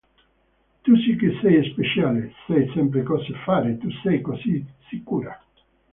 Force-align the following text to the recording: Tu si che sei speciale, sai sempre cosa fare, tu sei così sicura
Tu 0.81 0.95
si 0.97 1.15
che 1.15 1.37
sei 1.43 1.63
speciale, 1.69 2.33
sai 2.47 2.67
sempre 2.73 3.03
cosa 3.03 3.31
fare, 3.45 3.77
tu 3.77 3.87
sei 4.01 4.19
così 4.19 4.65
sicura 4.89 5.39